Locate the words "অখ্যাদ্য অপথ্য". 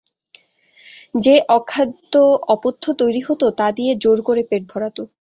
1.49-2.83